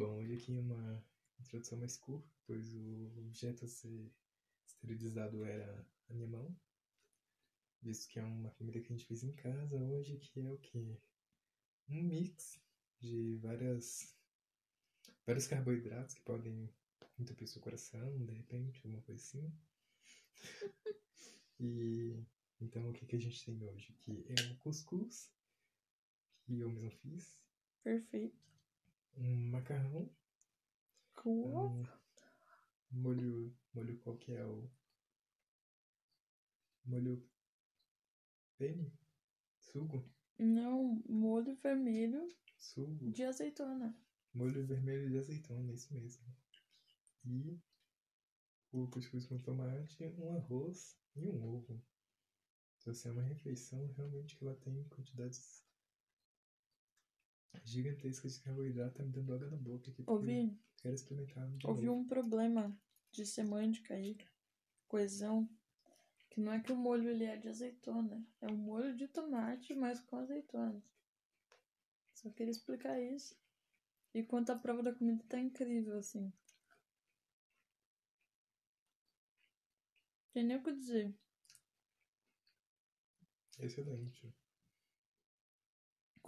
[0.00, 1.04] Bom, hoje aqui uma
[1.38, 4.10] introdução mais curta, pois o objeto a ser
[4.66, 6.56] esterilizado era a minha mão.
[7.82, 10.56] Visto que é uma comida que a gente fez em casa hoje, que é o
[10.56, 10.98] quê?
[11.86, 12.58] Um mix
[12.98, 14.16] de várias
[15.26, 16.72] vários carboidratos que podem
[17.18, 19.52] entupir seu coração, de repente, alguma coisa assim.
[21.60, 22.24] e
[22.58, 23.92] então o que, que a gente tem hoje?
[23.98, 25.30] Que é o cuscuz,
[26.46, 27.38] que eu mesmo fiz.
[27.84, 28.50] Perfeito.
[29.16, 30.10] Um macarrão.
[31.14, 31.84] Com Um
[32.90, 33.54] molho.
[33.74, 34.70] Molho qual que é o.
[36.84, 37.22] Molho.
[38.58, 38.92] Pene?
[39.58, 40.04] Sugo?
[40.38, 42.26] Não, molho vermelho
[42.58, 43.10] Sugo.
[43.10, 43.94] de azeitona.
[44.34, 46.24] Molho vermelho de azeitona, isso mesmo.
[47.24, 47.60] E
[48.72, 51.82] o cuscuz com tomate, um arroz e um ovo.
[52.78, 55.62] Então, assim, é uma refeição realmente que ela tem quantidades
[57.64, 60.04] gigantescas de carboidrato, tá me dando água na boca aqui.
[60.06, 62.00] Ouvi, Quero experimentar ouvi novo.
[62.00, 62.76] um problema
[63.12, 64.16] de semântica aí.
[64.88, 65.48] Coesão.
[66.30, 68.24] Que não é que o molho ele é de azeitona.
[68.40, 70.80] É um molho de tomate, mas com azeitona.
[72.14, 73.34] Só queria explicar isso.
[74.14, 76.32] E quanto a prova da comida tá incrível, assim.
[80.32, 81.14] Tem nem o que dizer.
[83.58, 84.32] Excelente.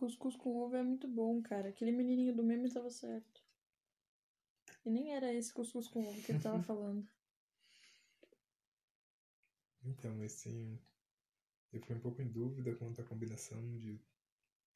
[0.02, 1.68] Cuscuz com ovo é muito bom, cara.
[1.68, 3.40] Aquele menininho do meme tava certo.
[4.84, 7.08] E nem era esse cuscuz com ovo que ele tava falando.
[9.84, 10.76] Então, esse.
[11.72, 14.00] Eu fiquei um pouco em dúvida quanto à combinação de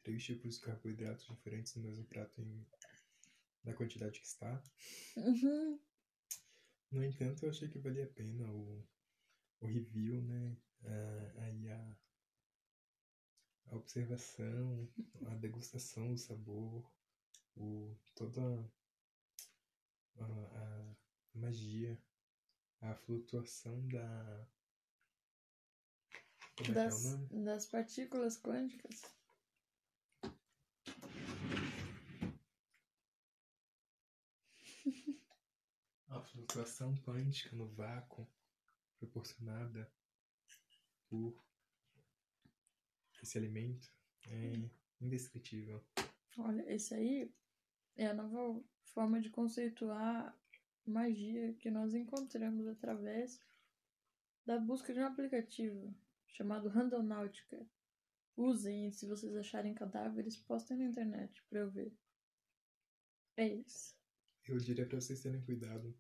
[0.05, 2.65] três tipos de carboidratos diferentes no mesmo prato em...
[3.65, 4.63] na quantidade que está.
[5.17, 5.81] Uhum.
[6.93, 8.87] No entanto, eu achei que valia a pena o,
[9.59, 10.57] o review, né?
[10.85, 11.97] Ah, aí a,
[13.71, 14.89] a observação,
[15.27, 16.91] a degustação do sabor,
[17.57, 18.43] o, toda
[20.19, 20.97] a, a
[21.35, 21.99] magia,
[22.81, 24.47] a flutuação da.
[26.59, 27.29] É é o Das, nome?
[27.45, 29.03] das partículas quânticas.
[36.09, 38.27] A flutuação quântica no vácuo
[38.99, 39.89] proporcionada
[41.09, 41.46] por
[43.27, 43.93] esse alimento
[44.29, 44.71] é
[45.01, 45.85] indescritível.
[46.39, 47.35] Olha, esse aí
[47.97, 50.39] é a nova forma de conceituar
[50.87, 53.41] magia que nós encontramos através
[54.45, 55.93] da busca de um aplicativo
[56.29, 57.67] chamado Randonautica.
[58.37, 61.93] Usem, e se vocês acharem cadáveres, postem na internet pra eu ver.
[63.37, 63.97] É isso.
[64.47, 65.99] Eu diria para vocês terem cuidado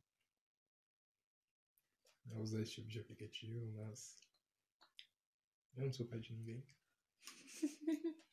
[2.30, 4.28] ao usar esse tipo de aplicativo, mas
[5.74, 6.64] eu não sou pai de ninguém.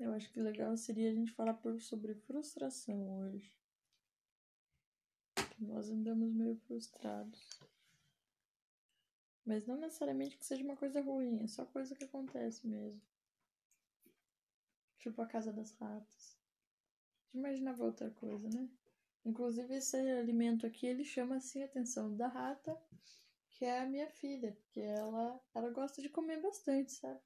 [0.00, 3.54] Eu acho que legal seria a gente falar sobre frustração hoje.
[5.58, 7.60] Nós andamos meio frustrados.
[9.44, 13.02] Mas não necessariamente que seja uma coisa ruim, é só coisa que acontece mesmo.
[14.98, 16.38] Tipo a casa das ratas.
[17.34, 18.70] Imaginava outra coisa, né?
[19.24, 22.80] Inclusive esse alimento aqui, ele chama assim a atenção da rata,
[23.60, 27.20] que é a minha filha, que ela, ela gosta de comer bastante, sabe?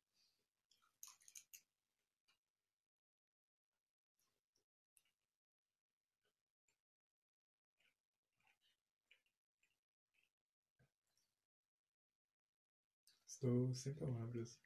[13.28, 14.58] Estou sem palavras.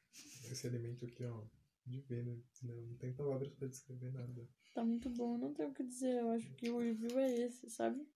[0.51, 1.45] Esse alimento aqui, ó,
[1.85, 2.41] de ver, né?
[2.63, 4.49] Não, não tem palavras para descrever nada.
[4.73, 6.19] Tá muito bom, não tenho o que dizer.
[6.23, 8.09] Eu acho que o review é esse, sabe?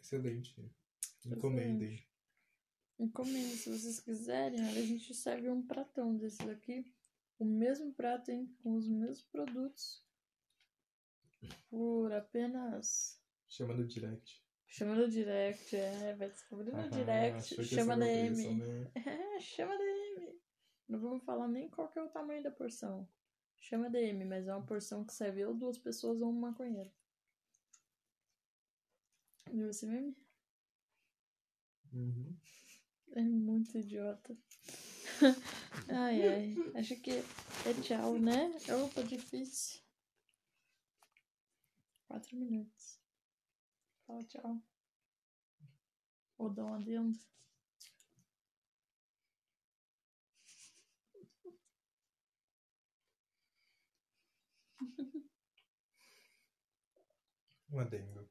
[0.00, 0.56] Excelente.
[1.26, 2.06] Encomendem.
[2.98, 6.92] Encomenda, se vocês quiserem, olha, a gente serve um pratão desses aqui.
[7.38, 8.52] O mesmo prato, hein?
[8.62, 10.04] Com os mesmos produtos.
[11.70, 13.22] Por apenas.
[13.48, 14.44] Chama no direct.
[14.66, 16.16] Chama no direct, é.
[16.16, 17.64] Vai descobrir no Ah, direct.
[17.64, 18.46] Chama essa era DM.
[18.46, 18.92] a né?
[19.36, 20.40] É, chama DM.
[20.88, 23.08] Não vamos falar nem qual que é o tamanho da porção.
[23.60, 26.90] Chama DM, mas é uma porção que serve ou duas pessoas ou um maconheiro.
[29.52, 30.16] Viu esse meme?
[31.98, 32.36] Uhum.
[33.16, 34.36] É muito idiota.
[35.88, 36.56] ai, ai.
[36.76, 38.52] Acho que é tchau, né?
[38.84, 39.80] Opa, difícil.
[42.06, 43.00] Quatro minutos.
[44.06, 44.62] Fala tchau.
[46.38, 47.18] Ou dá um adendo.
[57.72, 58.30] Um adendo.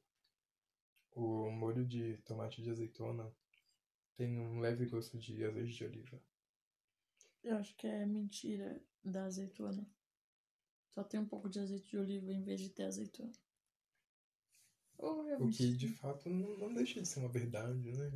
[1.11, 3.29] O molho de tomate de azeitona
[4.17, 6.21] tem um leve gosto de azeite de oliva.
[7.43, 9.87] Eu acho que é mentira da azeitona.
[10.89, 13.31] Só tem um pouco de azeite de oliva em vez de ter azeitona.
[14.97, 18.11] Ou O que de fato não, não deixa de ser uma verdade, né?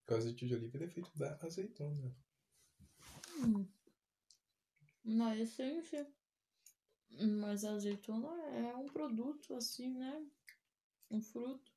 [0.00, 2.14] Porque o azeite de oliva é feito da azeitona.
[3.36, 3.64] Hum.
[5.04, 6.12] Na essência.
[7.40, 10.26] Mas a azeitona é um produto, assim, né?
[11.10, 11.67] Um fruto.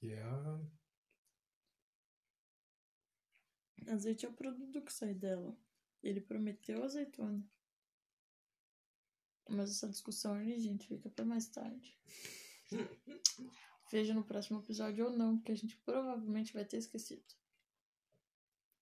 [0.00, 0.24] Que é.
[3.92, 5.54] Azeite é o produto que sai dela.
[6.02, 7.46] Ele prometeu azeitona.
[9.48, 11.98] Mas essa discussão aí, gente, fica pra mais tarde.
[13.90, 17.34] Veja no próximo episódio ou não, porque a gente provavelmente vai ter esquecido.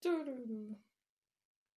[0.00, 0.78] Tururu.